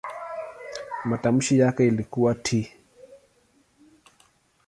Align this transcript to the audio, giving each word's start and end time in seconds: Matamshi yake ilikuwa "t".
Matamshi 1.05 1.59
yake 1.59 1.87
ilikuwa 1.87 2.35
"t". 2.35 2.71